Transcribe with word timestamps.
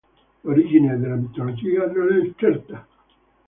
L'origine 0.45 0.97
della 0.97 1.13
mitologia 1.13 1.85
non 1.85 2.11
è 2.11 2.31
certa. 2.37 2.87